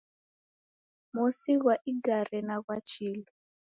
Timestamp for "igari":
1.91-2.39